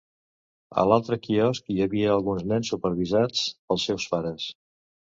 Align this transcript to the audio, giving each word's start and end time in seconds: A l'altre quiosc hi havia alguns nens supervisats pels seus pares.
A 0.83 0.85
l'altre 0.91 1.17
quiosc 1.27 1.69
hi 1.75 1.77
havia 1.87 2.09
alguns 2.15 2.49
nens 2.55 2.75
supervisats 2.75 3.47
pels 3.61 3.89
seus 3.93 4.11
pares. 4.17 4.53